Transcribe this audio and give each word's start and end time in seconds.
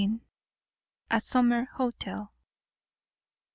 A 1.11 1.21
SUMMER 1.21 1.65
HOTEL. 1.75 2.31